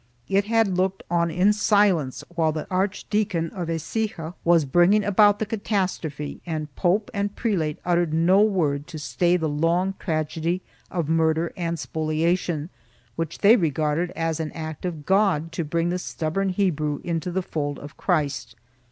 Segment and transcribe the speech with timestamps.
[0.27, 6.41] It had looked on in silence while the Archdeacon of Ecijawas bringing about the catastrophe
[6.43, 11.77] and pope and prelate uttered no word to stay the long tragedy of murder and
[11.77, 12.69] spoliation,
[13.15, 17.43] which they regarded as an act of God to bring the stubborn Hebrew into the
[17.43, 18.55] fold of Christ.